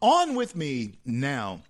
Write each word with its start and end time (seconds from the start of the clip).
On 0.00 0.36
with 0.36 0.54
me 0.54 0.92
now 1.04 1.60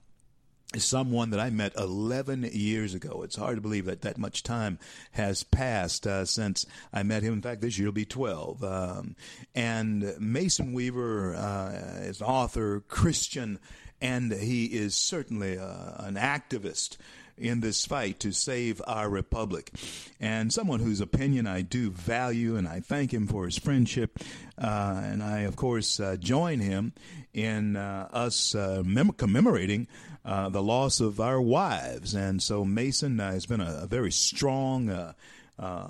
is 0.75 0.84
someone 0.84 1.30
that 1.30 1.40
I 1.40 1.48
met 1.48 1.75
11 1.77 2.51
years 2.52 2.93
ago. 2.93 3.23
It's 3.23 3.36
hard 3.36 3.56
to 3.56 3.62
believe 3.62 3.86
that 3.86 4.03
that 4.03 4.19
much 4.19 4.43
time 4.43 4.79
has 5.12 5.43
passed 5.43 6.06
uh, 6.06 6.27
since 6.27 6.67
I 6.93 7.03
met 7.04 7.22
him. 7.22 7.33
In 7.33 7.41
fact, 7.41 7.62
this 7.62 7.79
year 7.79 7.88
will 7.88 7.93
be 7.93 8.04
12. 8.04 8.62
Um, 8.62 9.17
and 9.54 10.14
Mason 10.21 10.75
Weaver 10.75 11.35
uh, 11.35 12.01
is 12.03 12.21
author, 12.21 12.80
Christian, 12.80 13.59
and 14.03 14.31
he 14.31 14.67
is 14.67 14.95
certainly 14.95 15.58
uh, 15.58 15.92
an 15.97 16.16
activist 16.16 16.98
in 17.39 17.61
this 17.61 17.86
fight 17.86 18.20
to 18.20 18.32
save 18.32 18.82
our 18.86 19.09
republic. 19.09 19.73
And 20.20 20.52
someone 20.52 20.80
whose 20.80 21.00
opinion 21.00 21.46
I 21.46 21.62
do 21.62 21.91
value, 21.91 22.57
and 22.57 22.68
I 22.68 22.80
thank 22.80 23.12
him 23.12 23.27
for 23.27 23.45
his 23.45 23.59
friendship. 23.59 24.18
Uh, 24.57 25.00
and 25.05 25.23
I, 25.23 25.41
of 25.41 25.56
course, 25.56 26.01
uh, 26.01 26.16
join 26.16 26.61
him 26.61 26.93
in 27.32 27.77
uh, 27.77 28.09
us 28.12 28.55
uh, 28.55 28.82
mem- 28.84 29.12
commemorating 29.12 29.87
uh, 30.24 30.48
the 30.48 30.62
loss 30.62 31.01
of 31.01 31.20
our 31.20 31.41
wives. 31.41 32.15
And 32.15 32.43
so 32.43 32.65
Mason 32.65 33.20
uh, 33.20 33.32
has 33.32 33.46
been 33.46 33.60
a, 33.60 33.80
a 33.82 33.87
very 33.87 34.12
strong 34.12 35.15
uh, 35.58 35.88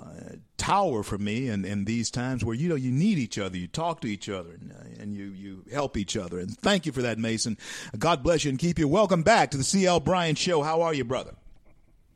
tower 0.57 1.03
for 1.03 1.17
me 1.17 1.47
in, 1.47 1.63
in 1.63 1.85
these 1.85 2.09
times 2.09 2.43
where 2.43 2.55
you 2.55 2.67
know 2.67 2.75
you 2.75 2.91
need 2.91 3.17
each 3.17 3.37
other, 3.37 3.57
you 3.57 3.67
talk 3.67 4.01
to 4.01 4.07
each 4.07 4.27
other, 4.27 4.51
and, 4.51 4.71
uh, 4.71 5.01
and 5.01 5.13
you 5.13 5.25
you 5.25 5.63
help 5.71 5.95
each 5.95 6.17
other. 6.17 6.39
And 6.39 6.57
thank 6.57 6.85
you 6.85 6.91
for 6.91 7.01
that, 7.03 7.19
Mason. 7.19 7.57
God 7.97 8.23
bless 8.23 8.43
you 8.45 8.49
and 8.49 8.59
keep 8.59 8.79
you. 8.79 8.87
Welcome 8.87 9.23
back 9.23 9.51
to 9.51 9.57
the 9.57 9.63
CL 9.63 9.99
Bryant 9.99 10.37
Show. 10.37 10.63
How 10.63 10.81
are 10.81 10.93
you, 10.93 11.03
brother? 11.03 11.35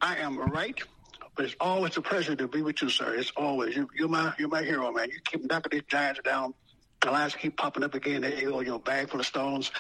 I 0.02 0.18
am 0.18 0.38
right. 0.38 0.82
But 1.36 1.46
it's 1.46 1.56
always 1.60 1.98
a 1.98 2.02
pleasure 2.02 2.36
to 2.36 2.48
be 2.48 2.62
with 2.62 2.82
you, 2.82 2.90
sir. 2.90 3.16
It's 3.16 3.32
always 3.36 3.76
you, 3.76 3.90
you're 3.96 4.10
my 4.10 4.34
you're 4.38 4.50
my 4.50 4.64
hero, 4.64 4.92
man. 4.92 5.10
You 5.10 5.20
keep 5.24 5.50
knocking 5.50 5.72
these 5.72 5.88
giants 5.88 6.22
down. 6.24 6.54
The 7.02 7.12
lions 7.12 7.36
keep 7.36 7.58
popping 7.58 7.84
up 7.84 7.96
again. 7.96 8.22
There 8.22 8.34
you 8.34 8.50
go, 8.50 8.62
your 8.62 8.80
bag 8.80 9.10
full 9.10 9.20
of 9.20 9.26
stones. 9.26 9.72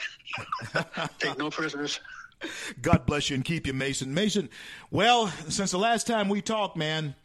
Take 1.19 1.37
no 1.37 1.49
prisoners. 1.49 1.99
God 2.81 3.05
bless 3.05 3.29
you 3.29 3.35
and 3.35 3.45
keep 3.45 3.65
you, 3.65 3.73
Mason. 3.73 4.13
Mason, 4.13 4.49
well, 4.91 5.27
since 5.47 5.71
the 5.71 5.77
last 5.77 6.07
time 6.07 6.27
we 6.27 6.41
talked, 6.41 6.75
man, 6.75 7.15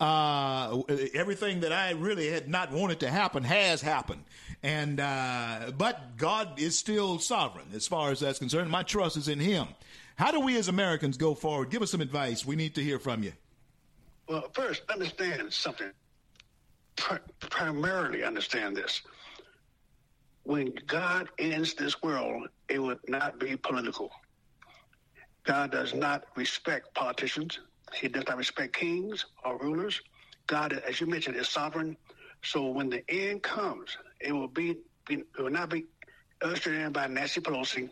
uh, 0.00 0.82
everything 1.14 1.60
that 1.60 1.72
I 1.72 1.92
really 1.92 2.28
had 2.30 2.48
not 2.48 2.72
wanted 2.72 3.00
to 3.00 3.10
happen 3.10 3.42
has 3.44 3.80
happened. 3.80 4.24
And, 4.62 5.00
uh, 5.00 5.72
but 5.76 6.16
God 6.16 6.58
is 6.60 6.78
still 6.78 7.18
sovereign 7.18 7.66
as 7.74 7.86
far 7.86 8.10
as 8.10 8.20
that's 8.20 8.38
concerned. 8.38 8.70
My 8.70 8.82
trust 8.82 9.16
is 9.16 9.28
in 9.28 9.38
Him. 9.38 9.68
How 10.16 10.30
do 10.30 10.40
we 10.40 10.56
as 10.56 10.68
Americans 10.68 11.16
go 11.16 11.34
forward? 11.34 11.70
Give 11.70 11.82
us 11.82 11.90
some 11.90 12.00
advice. 12.00 12.44
We 12.44 12.56
need 12.56 12.74
to 12.76 12.82
hear 12.82 12.98
from 12.98 13.22
you. 13.22 13.32
Well, 14.28 14.48
first, 14.52 14.82
understand 14.88 15.52
something. 15.52 15.90
primarily 17.40 18.24
understand 18.24 18.76
this. 18.76 19.02
When 20.44 20.72
God 20.86 21.28
ends 21.38 21.74
this 21.74 22.02
world, 22.02 22.48
it 22.68 22.78
would 22.78 23.00
not 23.08 23.38
be 23.38 23.56
political. 23.56 24.10
God 25.44 25.70
does 25.70 25.94
not 25.94 26.24
respect 26.34 26.94
politicians. 26.94 27.60
He 27.94 28.08
does 28.08 28.24
not 28.26 28.36
respect 28.36 28.74
kings 28.76 29.26
or 29.44 29.58
rulers. 29.58 30.00
God, 30.46 30.72
as 30.72 31.00
you 31.00 31.06
mentioned, 31.06 31.36
is 31.36 31.48
sovereign. 31.48 31.96
So 32.42 32.66
when 32.66 32.90
the 32.90 33.02
end 33.08 33.42
comes, 33.42 33.96
it 34.20 34.32
will 34.32 34.48
be, 34.48 34.76
it 35.08 35.26
will 35.38 35.50
not 35.50 35.70
be 35.70 35.86
ushered 36.42 36.74
in 36.74 36.92
by 36.92 37.06
Nancy 37.06 37.40
Pelosi 37.40 37.90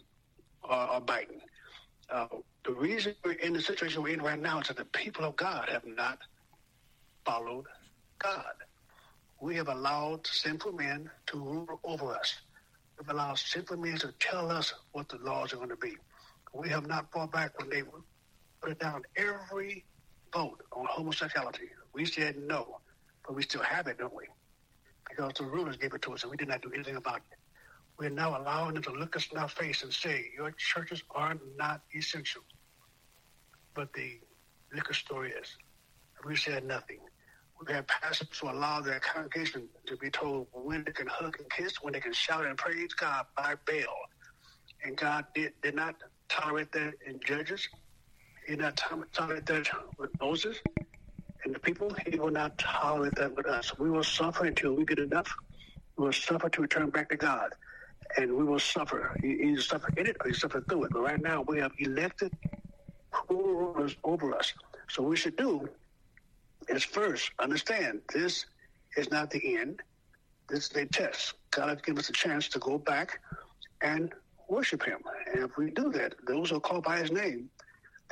or, 0.62 0.94
or 0.94 1.00
Biden. 1.00 1.40
Uh, 2.10 2.26
the 2.64 2.72
reason 2.72 3.14
we're 3.24 3.32
in 3.32 3.52
the 3.52 3.60
situation 3.60 4.02
we're 4.02 4.14
in 4.14 4.22
right 4.22 4.40
now 4.40 4.60
is 4.60 4.68
that 4.68 4.76
the 4.76 4.84
people 4.86 5.24
of 5.24 5.36
God 5.36 5.68
have 5.68 5.84
not 5.86 6.18
followed 7.24 7.66
God. 8.18 8.54
We 9.40 9.56
have 9.56 9.68
allowed 9.68 10.26
sinful 10.26 10.72
men 10.72 11.10
to 11.26 11.38
rule 11.38 11.80
over 11.84 12.14
us. 12.14 12.34
We've 12.98 13.08
allowed 13.08 13.38
sinful 13.38 13.78
men 13.78 13.96
to 13.98 14.12
tell 14.20 14.50
us 14.50 14.72
what 14.92 15.08
the 15.08 15.18
laws 15.18 15.52
are 15.52 15.56
going 15.56 15.70
to 15.70 15.76
be. 15.76 15.94
We 16.52 16.68
have 16.68 16.86
not 16.86 17.10
fought 17.12 17.32
back 17.32 17.58
when 17.58 17.68
they 17.68 17.82
put 18.64 18.78
down 18.78 19.02
every 19.16 19.84
vote 20.32 20.62
on 20.72 20.86
homosexuality. 20.88 21.68
We 21.92 22.06
said 22.06 22.36
no, 22.38 22.80
but 23.26 23.36
we 23.36 23.42
still 23.42 23.62
have 23.62 23.86
it, 23.88 23.98
don't 23.98 24.14
we? 24.14 24.24
Because 25.08 25.34
the 25.34 25.44
rulers 25.44 25.76
gave 25.76 25.92
it 25.92 26.02
to 26.02 26.14
us 26.14 26.22
and 26.22 26.30
we 26.30 26.36
did 26.36 26.48
not 26.48 26.62
do 26.62 26.70
anything 26.74 26.96
about 26.96 27.18
it. 27.18 27.38
We're 27.98 28.10
now 28.10 28.40
allowing 28.40 28.74
them 28.74 28.82
to 28.84 28.92
look 28.92 29.14
us 29.16 29.28
in 29.30 29.38
our 29.38 29.48
face 29.48 29.82
and 29.82 29.92
say, 29.92 30.26
your 30.36 30.50
churches 30.52 31.02
are 31.10 31.36
not 31.56 31.82
essential. 31.94 32.42
But 33.74 33.92
the 33.92 34.18
liquor 34.74 34.94
store 34.94 35.26
is. 35.26 35.56
We 36.26 36.34
said 36.34 36.64
nothing. 36.64 36.98
We 37.60 37.72
had 37.72 37.86
pastors 37.86 38.28
who 38.40 38.50
allow 38.50 38.80
their 38.80 38.98
congregation 38.98 39.68
to 39.86 39.96
be 39.96 40.10
told 40.10 40.48
when 40.52 40.84
they 40.84 40.92
can 40.92 41.06
hug 41.06 41.36
and 41.38 41.48
kiss, 41.50 41.74
when 41.82 41.92
they 41.92 42.00
can 42.00 42.12
shout 42.12 42.46
and 42.46 42.56
praise 42.56 42.94
God 42.94 43.26
by 43.36 43.54
Baal. 43.66 43.94
And 44.82 44.96
God 44.96 45.26
did, 45.34 45.52
did 45.62 45.74
not 45.74 45.94
tolerate 46.28 46.72
that 46.72 46.94
in 47.06 47.20
Judges. 47.24 47.68
He 48.46 48.56
did 48.56 48.62
not 48.62 48.76
tolerate 49.14 49.46
that 49.46 49.66
time 49.66 49.80
with 49.98 50.10
Moses 50.20 50.58
and 51.44 51.54
the 51.54 51.60
people. 51.60 51.90
He 52.06 52.18
will 52.18 52.30
not 52.30 52.58
tolerate 52.58 53.16
that 53.16 53.36
with 53.36 53.46
us. 53.46 53.72
We 53.78 53.90
will 53.90 54.04
suffer 54.04 54.46
until 54.46 54.74
we 54.74 54.84
get 54.84 54.98
enough. 55.00 55.34
We 55.98 56.06
will 56.06 56.12
suffer 56.12 56.48
to 56.50 56.62
return 56.62 56.90
back 56.90 57.10
to 57.10 57.16
God. 57.16 57.50
And 58.18 58.34
we 58.36 58.44
will 58.44 58.60
suffer. 58.60 59.12
You 59.22 59.30
either 59.30 59.62
suffer 59.62 59.92
in 59.96 60.06
it 60.06 60.16
or 60.22 60.28
you 60.28 60.34
suffer 60.34 60.64
through 60.68 60.84
it. 60.84 60.92
But 60.92 61.02
right 61.02 61.20
now, 61.20 61.44
we 61.48 61.58
have 61.60 61.72
elected 61.78 62.32
cruel 63.12 63.54
rulers 63.54 63.96
over 64.04 64.34
us. 64.34 64.52
So 64.88 65.02
what 65.02 65.10
we 65.10 65.16
should 65.16 65.36
do 65.36 65.68
is 66.68 66.84
first 66.84 67.30
understand 67.40 68.02
this 68.14 68.46
is 68.96 69.10
not 69.10 69.30
the 69.30 69.58
end. 69.58 69.80
This 70.48 70.70
is 70.70 70.76
a 70.76 70.86
test. 70.86 71.34
God 71.52 71.70
has 71.70 71.82
given 71.82 71.98
us 72.00 72.10
a 72.10 72.12
chance 72.14 72.48
to 72.50 72.58
go 72.60 72.78
back 72.78 73.20
and 73.82 74.12
worship 74.48 74.84
him. 74.84 75.00
And 75.32 75.44
if 75.44 75.56
we 75.58 75.70
do 75.70 75.90
that, 75.92 76.14
those 76.26 76.50
who 76.50 76.56
are 76.56 76.60
called 76.60 76.84
by 76.84 76.98
his 76.98 77.12
name, 77.12 77.50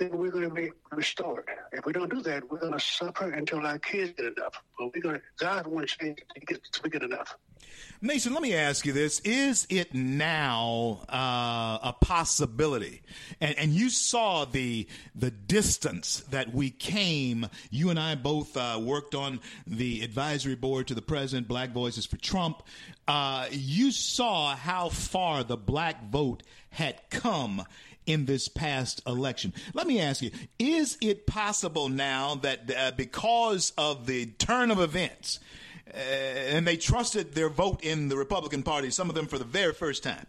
then 0.02 0.18
we're 0.18 0.30
going 0.30 0.48
to 0.48 0.54
be 0.54 0.70
restored. 0.90 1.48
If 1.72 1.86
we 1.86 1.92
don't 1.92 2.10
do 2.10 2.20
that, 2.22 2.50
we're 2.50 2.58
going 2.58 2.72
to 2.72 2.80
suffer 2.80 3.30
until 3.30 3.64
our 3.64 3.78
kids 3.78 4.12
get 4.16 4.26
enough. 4.36 4.62
But 4.78 4.92
we're 4.94 5.02
going 5.02 5.14
to, 5.16 5.22
God 5.38 5.66
wants 5.66 5.96
to 5.98 6.14
get, 6.46 6.64
to 6.72 6.88
get 6.88 7.02
enough. 7.02 7.36
Mason, 8.00 8.32
let 8.34 8.42
me 8.42 8.54
ask 8.54 8.84
you 8.84 8.92
this. 8.92 9.20
Is 9.20 9.66
it 9.70 9.94
now 9.94 11.04
uh, 11.08 11.78
a 11.88 11.94
possibility? 12.00 13.02
And, 13.40 13.56
and, 13.56 13.72
you 13.72 13.88
saw 13.88 14.44
the, 14.44 14.88
the 15.14 15.30
distance 15.30 16.20
that 16.30 16.52
we 16.52 16.70
came. 16.70 17.46
You 17.70 17.90
and 17.90 17.98
I 17.98 18.16
both 18.16 18.56
uh, 18.56 18.80
worked 18.82 19.14
on 19.14 19.40
the 19.66 20.02
advisory 20.02 20.56
board 20.56 20.88
to 20.88 20.94
the 20.94 21.02
president, 21.02 21.48
Black 21.48 21.70
Voices 21.70 22.04
for 22.04 22.16
Trump. 22.16 22.62
Uh, 23.06 23.46
you 23.50 23.92
saw 23.92 24.54
how 24.56 24.88
far 24.88 25.44
the 25.44 25.56
black 25.56 26.10
vote 26.10 26.42
had 26.70 27.00
come 27.10 27.64
in 28.06 28.26
this 28.26 28.48
past 28.48 29.02
election. 29.06 29.52
Let 29.74 29.86
me 29.86 30.00
ask 30.00 30.22
you, 30.22 30.30
is 30.58 30.98
it 31.00 31.26
possible 31.26 31.88
now 31.88 32.34
that 32.36 32.70
uh, 32.76 32.92
because 32.96 33.72
of 33.78 34.06
the 34.06 34.26
turn 34.26 34.70
of 34.70 34.80
events, 34.80 35.40
uh, 35.92 35.96
and 35.96 36.66
they 36.66 36.76
trusted 36.76 37.34
their 37.34 37.48
vote 37.48 37.82
in 37.82 38.08
the 38.08 38.16
Republican 38.16 38.62
Party, 38.62 38.90
some 38.90 39.08
of 39.08 39.14
them 39.14 39.26
for 39.26 39.38
the 39.38 39.44
very 39.44 39.72
first 39.72 40.02
time. 40.02 40.26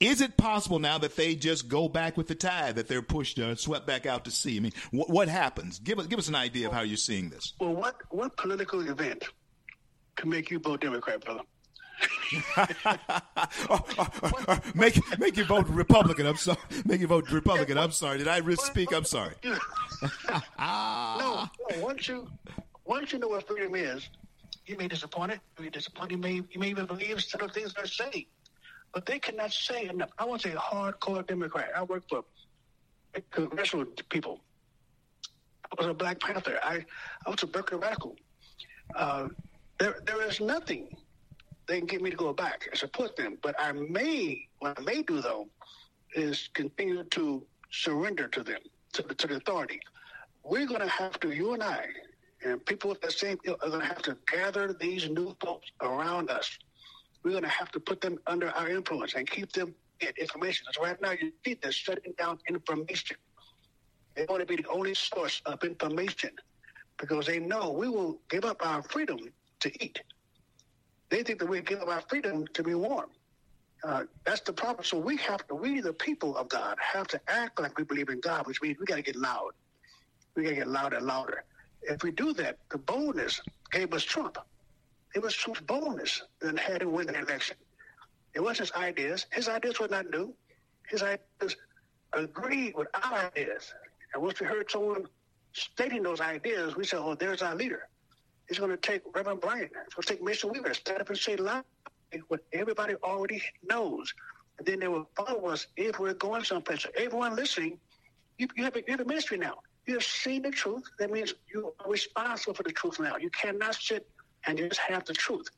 Is 0.00 0.20
it 0.20 0.36
possible 0.36 0.78
now 0.78 0.98
that 0.98 1.16
they 1.16 1.34
just 1.34 1.68
go 1.68 1.88
back 1.88 2.16
with 2.16 2.28
the 2.28 2.34
tide, 2.34 2.76
that 2.76 2.86
they're 2.86 3.02
pushed, 3.02 3.38
uh, 3.38 3.56
swept 3.56 3.86
back 3.86 4.06
out 4.06 4.24
to 4.26 4.30
sea? 4.30 4.56
I 4.56 4.60
mean, 4.60 4.72
wh- 4.90 5.10
what 5.10 5.28
happens? 5.28 5.80
Give 5.80 5.98
us, 5.98 6.06
give 6.06 6.20
us 6.20 6.28
an 6.28 6.36
idea 6.36 6.68
of 6.68 6.72
how 6.72 6.82
you're 6.82 6.96
seeing 6.96 7.30
this. 7.30 7.54
Well, 7.58 7.74
what, 7.74 7.96
what 8.10 8.36
political 8.36 8.88
event 8.88 9.24
can 10.14 10.30
make 10.30 10.50
you 10.50 10.60
vote 10.60 10.80
Democrat, 10.80 11.24
brother? 11.24 11.42
oh, 12.56 13.84
oh, 13.98 14.08
oh, 14.48 14.60
make 14.74 15.00
make 15.18 15.36
you 15.36 15.44
vote 15.44 15.66
Republican. 15.68 16.26
I'm 16.26 16.36
sorry. 16.36 16.58
Make 16.84 17.00
you 17.00 17.06
vote 17.06 17.30
Republican. 17.30 17.78
I'm 17.78 17.92
sorry. 17.92 18.18
Did 18.18 18.28
I 18.28 18.40
misspeak? 18.40 18.92
I'm 18.94 19.04
sorry. 19.04 19.34
no, 19.44 19.58
no. 20.58 21.48
Once 21.78 22.08
you 22.08 22.28
once 22.84 23.12
you 23.12 23.18
know 23.18 23.28
what 23.28 23.46
freedom 23.46 23.74
is, 23.74 24.08
you 24.66 24.76
may 24.76 24.88
disappoint 24.88 25.32
it. 25.32 25.40
You 25.58 25.64
may 25.64 25.70
disappoint. 25.70 26.10
You 26.10 26.18
may 26.18 26.34
you 26.50 26.58
may 26.58 26.68
even 26.68 26.86
believe 26.86 27.22
some 27.22 27.40
of 27.40 27.48
the 27.48 27.54
things 27.54 27.72
they're 27.72 27.86
saying, 27.86 28.26
but 28.92 29.06
they 29.06 29.18
cannot 29.18 29.52
say 29.52 29.88
enough. 29.88 30.10
I 30.18 30.24
want 30.24 30.42
to 30.42 30.50
say 30.50 30.54
hardcore 30.54 31.26
Democrat. 31.26 31.70
I 31.74 31.82
work 31.82 32.04
for 32.08 32.24
congressional 33.30 33.86
people. 34.10 34.40
I 35.64 35.74
was 35.78 35.86
a 35.86 35.94
Black 35.94 36.20
Panther. 36.20 36.58
I 36.62 36.84
I 37.26 37.30
was 37.30 37.42
a 37.42 37.46
Berkeley 37.46 37.78
radical. 37.78 38.16
Uh, 38.94 39.28
there 39.78 40.00
there 40.04 40.20
is 40.28 40.40
nothing 40.40 40.88
they 41.68 41.78
can 41.78 41.86
get 41.86 42.02
me 42.02 42.10
to 42.10 42.16
go 42.16 42.32
back 42.32 42.66
and 42.66 42.78
support 42.78 43.14
them. 43.16 43.38
But 43.42 43.54
I 43.58 43.72
may 43.72 44.48
what 44.58 44.78
I 44.78 44.82
may 44.82 45.02
do 45.02 45.20
though 45.20 45.48
is 46.14 46.48
continue 46.54 47.04
to 47.04 47.46
surrender 47.70 48.26
to 48.28 48.42
them 48.42 48.60
to 48.94 49.02
the, 49.02 49.14
to 49.14 49.26
the 49.26 49.36
authority. 49.36 49.80
We're 50.42 50.66
going 50.66 50.80
to 50.80 50.88
have 50.88 51.20
to, 51.20 51.30
you 51.30 51.52
and 51.52 51.62
I, 51.62 51.84
and 52.44 52.64
people 52.64 52.90
with 52.90 53.00
the 53.02 53.10
same 53.10 53.38
are 53.46 53.68
going 53.68 53.80
to 53.80 53.86
have 53.86 54.02
to 54.02 54.16
gather 54.30 54.72
these 54.72 55.08
new 55.10 55.36
folks 55.42 55.70
around 55.82 56.30
us. 56.30 56.58
We're 57.22 57.32
going 57.32 57.42
to 57.42 57.50
have 57.50 57.70
to 57.72 57.80
put 57.80 58.00
them 58.00 58.18
under 58.26 58.48
our 58.50 58.70
influence 58.70 59.14
and 59.14 59.28
keep 59.28 59.52
them 59.52 59.74
in 60.00 60.08
information. 60.18 60.64
Because 60.66 60.82
right 60.82 61.00
now, 61.02 61.10
you 61.10 61.32
see 61.44 61.58
they're 61.60 61.72
shutting 61.72 62.14
down 62.16 62.38
information. 62.48 63.16
They 64.14 64.24
want 64.28 64.40
to 64.40 64.46
be 64.46 64.56
the 64.56 64.68
only 64.68 64.94
source 64.94 65.42
of 65.44 65.62
information 65.64 66.30
because 66.96 67.26
they 67.26 67.38
know 67.38 67.70
we 67.70 67.88
will 67.88 68.20
give 68.30 68.44
up 68.44 68.64
our 68.64 68.82
freedom 68.82 69.18
to 69.60 69.84
eat. 69.84 70.00
They 71.10 71.22
think 71.22 71.38
that 71.38 71.48
we 71.48 71.60
give 71.60 71.80
up 71.80 71.88
our 71.88 72.02
freedom 72.08 72.46
to 72.54 72.62
be 72.62 72.74
warm. 72.74 73.10
Uh, 73.84 74.04
that's 74.24 74.40
the 74.40 74.52
problem. 74.52 74.84
So 74.84 74.98
we 74.98 75.16
have 75.18 75.46
to, 75.48 75.54
we 75.54 75.80
the 75.80 75.92
people 75.92 76.36
of 76.36 76.48
God, 76.48 76.76
have 76.80 77.06
to 77.08 77.20
act 77.28 77.60
like 77.60 77.78
we 77.78 77.84
believe 77.84 78.08
in 78.08 78.20
God, 78.20 78.46
which 78.46 78.60
means 78.60 78.78
we 78.78 78.86
got 78.86 78.96
to 78.96 79.02
get 79.02 79.16
loud. 79.16 79.52
We 80.34 80.42
got 80.42 80.50
to 80.50 80.56
get 80.56 80.68
louder 80.68 80.96
and 80.96 81.06
louder. 81.06 81.44
If 81.82 82.02
we 82.02 82.10
do 82.10 82.32
that, 82.34 82.58
the 82.70 82.78
boldness 82.78 83.40
gave 83.70 83.92
us 83.94 84.02
Trump. 84.02 84.38
It 85.14 85.22
was 85.22 85.34
Trump's 85.34 85.60
boldness 85.60 86.22
that 86.40 86.58
had 86.58 86.82
him 86.82 86.92
win 86.92 87.06
the 87.06 87.18
election. 87.18 87.56
It 88.34 88.40
wasn't 88.40 88.68
his 88.68 88.72
ideas. 88.72 89.26
His 89.32 89.48
ideas 89.48 89.80
were 89.80 89.88
not 89.88 90.10
new. 90.10 90.34
His 90.88 91.02
ideas 91.02 91.56
agreed 92.12 92.74
with 92.76 92.88
our 92.94 93.30
ideas. 93.34 93.72
And 94.12 94.22
once 94.22 94.40
we 94.40 94.46
heard 94.46 94.70
someone 94.70 95.06
stating 95.52 96.02
those 96.02 96.20
ideas, 96.20 96.76
we 96.76 96.84
said, 96.84 96.98
oh, 96.98 97.14
there's 97.14 97.42
our 97.42 97.54
leader. 97.54 97.88
It's 98.48 98.58
going 98.58 98.70
to 98.70 98.76
take 98.76 99.02
Reverend 99.14 99.40
Bryant. 99.40 99.70
It's 99.86 99.94
going 99.94 100.02
to 100.02 100.14
take 100.14 100.22
Mason 100.22 100.50
Weaver 100.50 100.72
stand 100.74 101.00
up 101.00 101.08
and 101.08 101.18
say 101.18 101.36
loud 101.36 101.64
what 102.28 102.40
everybody 102.52 102.94
already 103.02 103.42
knows. 103.68 104.12
And 104.58 104.66
then 104.66 104.80
they 104.80 104.88
will 104.88 105.08
follow 105.16 105.46
us 105.46 105.66
if 105.76 105.98
we're 105.98 106.14
going 106.14 106.44
someplace. 106.44 106.82
So 106.82 106.90
everyone 106.96 107.36
listening, 107.36 107.78
you, 108.38 108.48
you, 108.56 108.64
have 108.64 108.76
a, 108.76 108.78
you 108.80 108.92
have 108.92 109.00
a 109.00 109.04
ministry 109.04 109.38
now. 109.38 109.58
You 109.86 109.94
have 109.94 110.04
seen 110.04 110.42
the 110.42 110.50
truth. 110.50 110.84
That 110.98 111.10
means 111.10 111.34
you 111.52 111.72
are 111.80 111.90
responsible 111.90 112.54
for 112.54 112.62
the 112.62 112.72
truth 112.72 112.98
now. 113.00 113.16
You 113.16 113.30
cannot 113.30 113.74
sit 113.74 114.08
and 114.46 114.58
just 114.58 114.78
have 114.78 115.04
the 115.04 115.14
truth. 115.14 115.48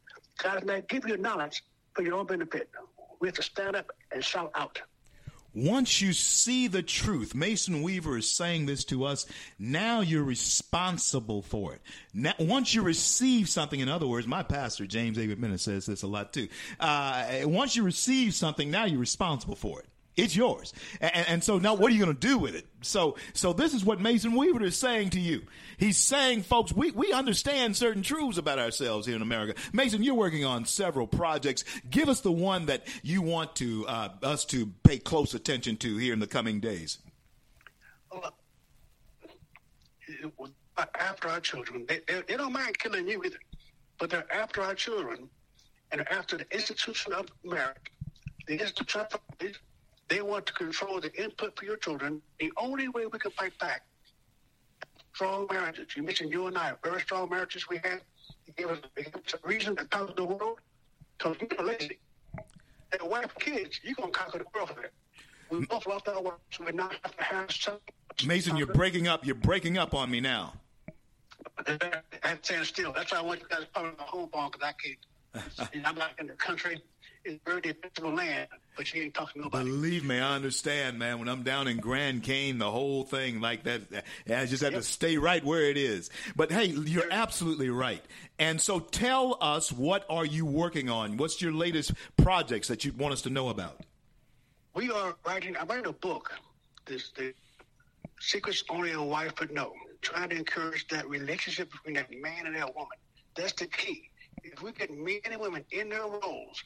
God 0.43 0.55
does 0.55 0.65
not 0.65 0.89
give 0.89 1.07
you 1.07 1.17
knowledge 1.17 1.63
for 1.95 2.03
your 2.03 2.15
own 2.15 2.27
benefit. 2.27 2.71
We 3.21 3.29
have 3.29 3.35
to 3.37 3.43
stand 3.43 3.77
up 3.77 3.91
and 4.13 4.25
shout 4.25 4.51
out. 4.55 4.81
Once 5.55 6.00
you 6.00 6.12
see 6.12 6.69
the 6.69 6.82
truth, 6.82 7.35
Mason 7.35 7.82
Weaver 7.82 8.19
is 8.19 8.31
saying 8.31 8.67
this 8.67 8.85
to 8.85 9.05
us. 9.05 9.26
Now 9.58 10.00
you're 10.00 10.23
responsible 10.23 11.43
for 11.43 11.75
it. 11.75 11.81
Now, 12.14 12.35
once 12.38 12.75
you 12.75 12.82
receive 12.82 13.49
something, 13.49 13.81
in 13.81 13.88
other 13.88 14.06
words, 14.06 14.26
my 14.26 14.43
pastor 14.43 14.87
James 14.87 15.17
David 15.17 15.41
Bennett 15.41 15.61
says 15.61 15.87
this 15.87 16.02
a 16.02 16.06
lot 16.06 16.32
too. 16.32 16.49
Uh, 16.79 17.41
once 17.44 17.75
you 17.75 17.82
receive 17.82 18.35
something, 18.35 18.70
now 18.70 18.85
you're 18.85 19.00
responsible 19.00 19.56
for 19.56 19.81
it. 19.81 19.87
It's 20.21 20.37
yours. 20.37 20.75
And, 21.01 21.29
and, 21.29 21.45
so 21.45 21.59
now 21.59 21.75
what 21.75 21.91
are 21.91 21.95
you 21.95 22.05
going 22.05 22.15
to 22.15 22.27
do 22.27 22.37
with 22.37 22.55
it? 22.55 22.67
So, 22.83 23.17
so 23.33 23.55
this 23.55 23.73
is 23.73 23.85
what 23.85 24.01
Mason 24.01 24.37
Weaver 24.37 24.63
is 24.63 24.77
saying 24.77 25.11
to 25.11 25.21
you. 25.21 25.43
He's 25.79 25.97
saying, 25.97 26.43
folks, 26.43 26.73
we, 26.73 26.91
we 26.91 27.11
understand 27.13 27.75
certain 27.77 28.03
truths 28.03 28.37
about 28.37 28.59
ourselves 28.59 29.07
here 29.07 29.17
in 29.17 29.23
America. 29.23 29.55
Mason, 29.73 30.03
you're 30.03 30.15
working 30.15 30.45
on 30.45 30.67
several 30.67 31.07
projects. 31.07 31.65
Give 31.89 32.11
us 32.11 32.21
the 32.21 32.33
one 32.33 32.67
that 32.67 32.87
you 33.03 33.23
want 33.23 33.57
to, 33.57 33.87
uh, 33.87 34.11
us 34.23 34.45
to 34.47 34.67
pay 34.83 34.99
close 34.99 35.33
attention 35.33 35.79
to 35.79 35.97
here 35.97 36.13
in 36.13 36.21
the 36.21 36.27
coming 36.27 36.61
days. 36.61 36.99
After 40.77 41.29
our 41.29 41.41
children, 41.41 41.87
they, 41.89 42.01
they, 42.07 42.23
they 42.29 42.37
don't 42.37 42.53
mind 42.53 42.79
killing 42.79 43.09
you 43.09 43.23
either, 43.25 43.39
but 43.99 44.11
they're 44.11 44.31
after 44.33 44.63
our 44.63 44.75
children 44.75 45.31
and 45.93 46.07
after 46.11 46.37
the 46.37 46.47
institution 46.53 47.13
of 47.13 47.27
marriage, 47.43 47.77
the 48.47 48.61
institution 48.61 49.01
of 49.01 49.21
they 50.11 50.21
want 50.21 50.45
to 50.47 50.53
control 50.53 51.01
the 51.01 51.15
input 51.23 51.57
for 51.57 51.65
your 51.65 51.77
children. 51.77 52.21
The 52.41 52.53
only 52.57 52.89
way 52.89 53.07
we 53.07 53.19
can 53.19 53.31
fight 53.31 53.57
back, 53.59 53.83
strong 55.15 55.47
marriages. 55.51 55.87
You 55.97 56.03
mentioned 56.03 56.33
you 56.33 56.49
and 56.49 56.59
I, 56.59 56.73
very 56.83 57.01
strong 57.01 57.31
marriages 57.31 57.69
we 57.69 57.79
had. 57.79 58.01
It 58.47 58.57
gave 58.57 58.67
us, 58.67 58.79
it 58.97 59.05
gave 59.05 59.15
us 59.15 59.35
a 59.43 59.49
reason 59.49 59.77
to 59.77 59.85
conquer 59.87 60.12
the 60.15 60.25
world 60.25 60.59
because 61.17 61.37
we're 61.41 61.65
lazy. 61.65 62.01
And 62.93 63.09
wife 63.09 63.33
kids, 63.39 63.79
you're 63.85 63.95
going 63.95 64.12
to 64.12 64.19
conquer 64.19 64.39
the 64.39 64.47
world 64.53 64.71
for 64.71 64.83
it. 64.83 64.93
We 65.49 65.65
both 65.67 65.87
lost 65.87 66.09
our 66.09 66.21
work, 66.21 66.41
so 66.51 66.65
we 66.65 66.73
now 66.73 66.91
have 67.03 67.17
to 67.17 67.23
have 67.23 67.51
something. 67.51 67.81
Mason, 68.27 68.57
you're 68.57 68.67
breaking 68.67 69.09
up. 69.09 69.25
You're 69.25 69.35
breaking 69.37 69.79
up 69.79 69.95
on 69.95 70.11
me 70.11 70.21
now. 70.21 70.55
I'm 72.23 72.39
saying 72.43 72.65
still. 72.65 72.93
That's 72.93 73.12
why 73.12 73.19
I 73.19 73.23
want 73.23 73.41
you 73.41 73.47
guys 73.49 73.67
to 73.75 73.81
on 73.81 73.95
the 73.97 74.03
home 74.03 74.29
phone 74.33 74.51
because 74.51 74.69
I 74.69 74.73
can't. 74.73 75.85
I'm 75.87 75.97
not 75.97 76.11
in 76.19 76.27
the 76.27 76.35
country 76.35 76.83
is 77.25 77.39
very 77.45 77.61
defensible 77.61 78.15
land, 78.15 78.49
but 78.77 78.93
you 78.93 79.03
ain't 79.03 79.15
talking 79.15 79.43
to 79.43 79.47
nobody. 79.47 79.71
Believe 79.71 80.05
me, 80.05 80.19
I 80.19 80.35
understand, 80.35 80.99
man. 80.99 81.19
When 81.19 81.29
I'm 81.29 81.43
down 81.43 81.69
in 81.69 81.79
Grand 81.79 82.23
Cane, 82.23 82.59
the 82.59 82.71
whole 82.71 83.05
thing 83.05 83.41
like 83.41 83.65
that, 83.65 83.83
I 84.29 84.47
just 84.47 84.63
have 84.63 84.73
yep. 84.73 84.81
to 84.81 84.87
stay 84.87 85.19
right 85.19 85.45
where 85.45 85.65
it 85.65 85.77
is. 85.77 86.11
But 86.37 86.51
hey, 86.51 86.67
you're 86.67 87.11
absolutely 87.11 87.71
right. 87.71 88.03
And 88.39 88.61
so 88.61 88.81
tell 88.81 89.37
us, 89.41 89.71
what 89.71 90.05
are 90.09 90.25
you 90.25 90.47
working 90.47 90.89
on? 90.89 91.17
What's 91.17 91.43
your 91.43 91.53
latest 91.53 91.93
projects 92.17 92.69
that 92.69 92.85
you 92.85 92.93
want 92.93 93.13
us 93.13 93.23
to 93.23 93.31
know 93.31 93.49
about? 93.49 93.81
We 94.75 94.91
are 94.91 95.15
writing, 95.27 95.57
I'm 95.57 95.67
writing 95.67 95.87
a 95.87 95.93
book, 95.93 96.33
this, 96.87 97.11
the 97.17 97.35
Secrets 98.21 98.65
Only 98.71 98.93
a 98.93 99.03
Wife 99.03 99.33
Would 99.41 99.51
Know, 99.51 99.73
trying 100.01 100.31
to 100.31 100.37
encourage 100.37 100.87
that 100.89 101.09
relationship 101.09 101.71
between 101.73 101.95
that 101.95 102.11
man 102.11 102.47
and 102.47 102.57
that 102.57 102.75
woman. 102.75 102.97
That's 103.35 103.53
the 103.53 103.67
key. 103.67 104.11
If 104.43 104.63
we 104.63 104.73
get 104.73 104.91
men 104.91 105.21
and 105.25 105.41
women 105.41 105.65
in 105.71 105.89
their 105.91 106.03
roles, 106.03 106.63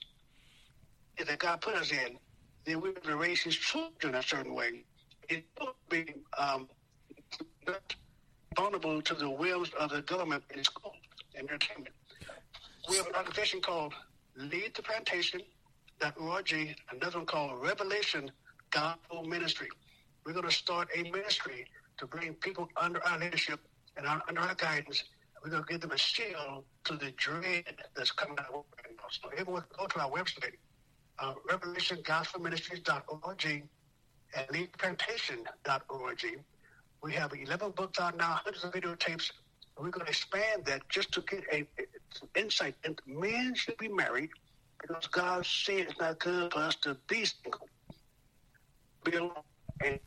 that 1.18 1.38
God 1.38 1.60
put 1.60 1.74
us 1.74 1.92
in, 1.92 2.18
then 2.64 2.80
we 2.80 2.92
to 2.92 3.16
raise 3.16 3.42
his 3.42 3.56
children 3.56 4.14
a 4.14 4.22
certain 4.22 4.54
way. 4.54 4.84
It 5.28 5.44
will 5.60 5.76
be 5.88 6.06
um, 6.38 6.68
vulnerable 8.56 9.02
to 9.02 9.14
the 9.14 9.30
wills 9.30 9.70
of 9.78 9.90
the 9.90 10.02
government 10.02 10.44
in 10.54 10.64
schools 10.64 10.96
and 11.34 11.48
entertainment. 11.48 11.94
We 12.88 12.96
have 12.96 13.06
an 13.06 13.14
organization 13.16 13.60
called 13.60 13.94
Leave 14.36 14.74
the 14.74 14.82
Plantation.org, 14.82 16.76
another 16.90 17.18
one 17.18 17.26
called 17.26 17.62
Revelation 17.62 18.30
Gospel 18.70 19.24
Ministry. 19.24 19.68
We're 20.26 20.32
going 20.32 20.48
to 20.48 20.54
start 20.54 20.88
a 20.94 21.02
ministry 21.10 21.66
to 21.98 22.06
bring 22.06 22.34
people 22.34 22.68
under 22.76 23.04
our 23.06 23.18
leadership 23.18 23.60
and 23.96 24.06
under 24.28 24.40
our 24.40 24.54
guidance. 24.54 25.04
We're 25.42 25.50
going 25.50 25.64
to 25.64 25.72
give 25.72 25.80
them 25.80 25.92
a 25.92 25.98
shield 25.98 26.64
to 26.84 26.96
the 26.96 27.10
dread 27.12 27.64
that's 27.96 28.10
coming 28.10 28.38
out. 28.38 28.64
So 29.10 29.28
everyone 29.36 29.64
go 29.78 29.86
to 29.86 30.00
our 30.00 30.10
website, 30.10 30.54
uh, 31.18 31.34
revelationgospelministries.org 31.48 33.64
and 34.36 34.48
leaveplantation.org. 34.48 36.42
We 37.02 37.12
have 37.12 37.32
11 37.34 37.72
books 37.72 38.00
out 38.00 38.16
now, 38.16 38.40
hundreds 38.42 38.64
of 38.64 38.72
videotapes. 38.72 39.30
We're 39.76 39.90
going 39.90 40.06
to 40.06 40.10
expand 40.10 40.64
that 40.66 40.88
just 40.88 41.10
to 41.12 41.20
get 41.22 41.44
a, 41.52 41.66
some 42.10 42.28
insight 42.36 42.76
into 42.84 43.02
men 43.06 43.54
should 43.54 43.76
be 43.76 43.88
married 43.88 44.30
because 44.80 45.06
God 45.08 45.44
said 45.44 45.86
it's 45.88 45.98
not 45.98 46.20
good 46.20 46.52
for 46.52 46.60
us 46.60 46.76
to 46.76 46.96
be 47.08 47.24
single. 47.24 47.68
Be 49.04 49.16
alone. 49.16 49.32
And 49.84 49.98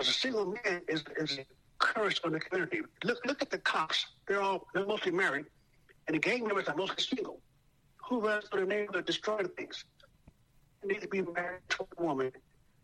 as 0.00 0.08
a 0.08 0.12
single 0.12 0.46
man 0.46 0.82
is, 0.88 1.04
is 1.16 1.38
curse 1.78 2.20
on 2.24 2.32
the 2.32 2.40
community. 2.40 2.80
Look 3.04 3.24
look 3.26 3.42
at 3.42 3.50
the 3.50 3.58
cops. 3.58 4.06
They're 4.26 4.42
all 4.42 4.66
they're 4.74 4.86
mostly 4.86 5.12
married. 5.12 5.46
And 6.06 6.14
the 6.14 6.18
gang 6.18 6.46
members 6.46 6.68
are 6.68 6.76
mostly 6.76 7.02
single. 7.02 7.40
Who 8.08 8.20
runs 8.20 8.44
for 8.50 8.60
the 8.60 8.66
neighborhood 8.66 9.06
destroying 9.06 9.48
things? 9.48 9.84
Need 10.86 11.00
to 11.00 11.08
be 11.08 11.22
married 11.22 11.60
to 11.70 11.86
a 11.98 12.02
woman 12.02 12.32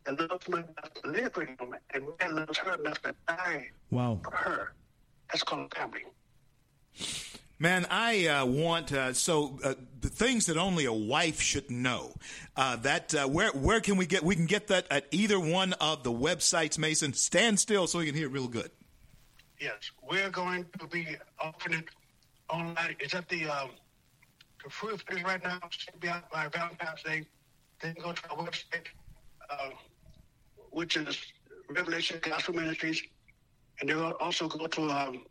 that 0.05 0.31
loves 0.31 0.47
him 0.47 0.55
enough 0.55 0.95
to 1.03 1.11
live 1.11 1.33
for 1.33 1.45
him, 1.45 1.57
and 1.93 2.05
man 2.21 2.37
loves 2.37 2.59
her 2.59 2.75
enough 2.75 3.03
to 3.03 3.15
die 3.27 3.71
wow. 3.91 4.21
for 4.23 4.35
her. 4.35 4.73
That's 5.31 5.43
called 5.43 5.73
family. 5.75 6.05
Man, 7.61 7.87
I 7.91 8.27
uh, 8.27 8.47
want 8.47 8.93
uh, 8.93 9.13
so 9.13 9.59
uh, 9.65 9.75
the 10.01 10.09
things 10.09 10.47
that 10.47 10.57
only 10.57 10.85
a 10.85 10.93
wife 10.93 11.41
should 11.41 11.71
know. 11.71 12.15
Uh, 12.57 12.77
that 12.77 13.15
uh, 13.15 13.27
where 13.27 13.51
where 13.51 13.81
can 13.81 13.97
we 13.97 14.07
get? 14.07 14.23
We 14.23 14.37
can 14.37 14.47
get 14.47 14.69
that 14.69 14.87
at 14.91 15.07
either 15.11 15.41
one 15.41 15.73
of 15.75 16.05
the 16.05 16.13
websites. 16.13 16.79
Mason, 16.79 17.13
stand 17.13 17.59
still 17.59 17.89
so 17.89 17.99
we 17.99 18.07
can 18.07 18.15
hear 18.15 18.29
it 18.29 18.33
real 18.33 18.47
good. 18.47 18.71
Yes, 19.61 19.91
we're 20.09 20.31
going 20.31 20.67
to 20.79 20.87
be 20.87 21.17
offering 21.41 21.81
it 21.81 21.89
online. 22.49 22.95
It's 23.01 23.15
at 23.15 23.29
the 23.29 23.47
um, 23.49 23.71
the 24.63 24.71
free 24.71 25.25
right 25.25 25.43
now. 25.43 25.59
Should 25.71 25.99
be 25.99 26.09
out 26.09 26.31
by 26.31 26.47
Valentine's 26.47 27.03
Day. 27.03 27.27
Then 27.81 27.95
go 28.03 28.13
to 28.13 28.31
our 28.31 28.37
website, 28.39 28.87
uh, 29.51 29.71
which 30.71 30.97
is 30.97 31.19
Revelation 31.71 32.19
Gospel 32.23 32.55
Ministries, 32.55 33.03
and 33.81 33.89
they'll 33.89 34.17
also 34.21 34.49
go 34.49 34.67
to 34.67 34.91
um, 34.91 35.25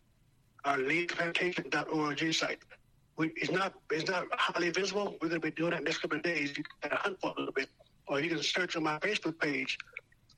our 0.65 0.77
leaveplantation.org 0.77 2.33
site. 2.33 2.59
We, 3.17 3.31
it's 3.35 3.51
not 3.51 3.73
it's 3.91 4.09
not 4.09 4.27
highly 4.31 4.69
visible. 4.69 5.17
We're 5.21 5.29
going 5.29 5.41
to 5.41 5.47
be 5.47 5.51
doing 5.51 5.71
that 5.71 5.83
next 5.83 5.97
couple 5.99 6.17
of 6.17 6.23
days. 6.23 6.55
You 6.57 6.63
can 6.81 6.91
hunt 6.91 7.19
for 7.19 7.33
a 7.35 7.39
little 7.39 7.53
bit, 7.53 7.69
or 8.07 8.19
you 8.19 8.29
can 8.29 8.41
search 8.41 8.75
on 8.75 8.83
my 8.83 8.99
Facebook 8.99 9.39
page 9.39 9.77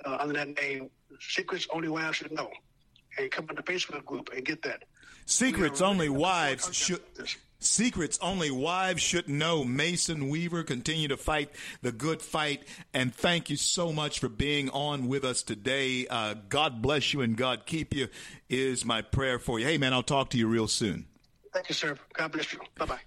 uh, 0.05 0.17
under 0.19 0.33
that 0.33 0.55
name, 0.61 0.89
Secrets 1.19 1.67
Only 1.71 1.89
Wives 1.89 2.17
Should 2.17 2.31
Know, 2.31 2.49
and 3.17 3.29
come 3.29 3.47
on 3.49 3.55
the 3.55 3.63
Facebook 3.63 4.05
group 4.05 4.29
and 4.33 4.45
get 4.45 4.61
that. 4.63 4.83
Secrets 5.25 5.81
Only 5.81 6.09
Wives 6.09 6.73
Should. 6.73 7.01
Secrets 7.69 8.17
only 8.19 8.49
wives 8.49 9.01
should 9.01 9.29
know. 9.29 9.63
Mason 9.63 10.27
Weaver, 10.27 10.63
continue 10.63 11.07
to 11.07 11.17
fight 11.17 11.51
the 11.83 11.91
good 11.91 12.19
fight. 12.19 12.63
And 12.95 13.13
thank 13.13 13.51
you 13.51 13.57
so 13.57 13.93
much 13.93 14.19
for 14.19 14.27
being 14.27 14.71
on 14.71 15.07
with 15.07 15.23
us 15.23 15.43
today. 15.43 16.07
Uh, 16.07 16.33
God 16.49 16.81
bless 16.81 17.13
you 17.13 17.21
and 17.21 17.37
God 17.37 17.67
keep 17.67 17.93
you, 17.93 18.07
is 18.49 18.85
my 18.85 19.03
prayer 19.03 19.37
for 19.37 19.59
you. 19.59 19.67
Hey, 19.67 19.77
man, 19.77 19.93
I'll 19.93 20.01
talk 20.01 20.31
to 20.31 20.37
you 20.37 20.47
real 20.47 20.67
soon. 20.67 21.05
Thank 21.53 21.69
you, 21.69 21.75
sir. 21.75 21.95
God 22.13 22.31
bless 22.31 22.51
you. 22.51 22.59
Bye 22.75 22.85
bye. 22.85 22.99